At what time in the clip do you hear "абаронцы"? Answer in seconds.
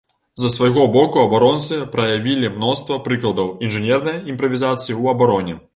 1.25-1.77